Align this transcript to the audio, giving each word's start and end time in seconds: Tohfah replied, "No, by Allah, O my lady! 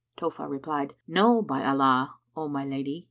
Tohfah 0.17 0.49
replied, 0.49 0.95
"No, 1.07 1.43
by 1.43 1.63
Allah, 1.63 2.15
O 2.35 2.47
my 2.47 2.65
lady! 2.65 2.99